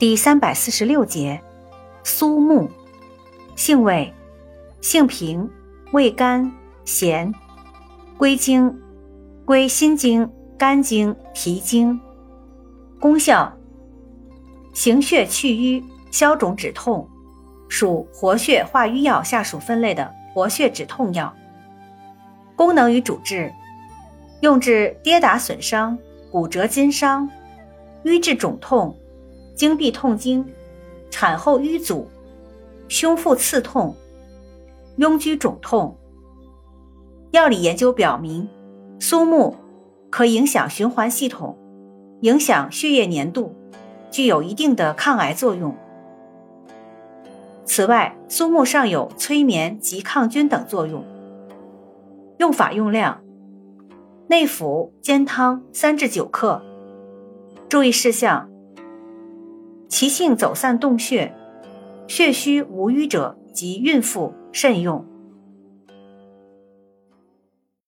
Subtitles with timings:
[0.00, 1.38] 第三百四十六节，
[2.02, 2.70] 苏木，
[3.54, 4.10] 性味，
[4.80, 5.46] 性平，
[5.92, 6.50] 味甘
[6.86, 7.30] 咸，
[8.16, 8.74] 归经，
[9.44, 10.26] 归心经、
[10.56, 12.00] 肝经、脾经。
[12.98, 13.54] 功效，
[14.72, 17.06] 行血去瘀，消肿止痛，
[17.68, 21.30] 属活血化瘀药下属分类的活血止痛药。
[22.56, 23.52] 功能与主治，
[24.40, 25.98] 用治跌打损伤、
[26.32, 27.28] 骨折筋伤、
[28.02, 28.96] 瘀滞肿痛、
[29.60, 30.42] 经闭痛经、
[31.10, 32.08] 产后瘀阻、
[32.88, 33.94] 胸腹刺痛、
[34.96, 35.98] 痈疽肿痛。
[37.32, 38.48] 药理研究表明，
[38.98, 39.54] 苏木
[40.08, 41.58] 可影响循环系统，
[42.22, 43.54] 影响血液粘度，
[44.10, 45.76] 具有一定的抗癌作用。
[47.66, 51.04] 此外，苏木尚有催眠及抗菌等作用。
[52.38, 53.20] 用法用量：
[54.28, 56.62] 内服煎汤三至九克。
[57.68, 58.49] 注意事项：
[59.90, 61.34] 其性走散动血，
[62.06, 65.04] 血虚无瘀者及孕妇慎用。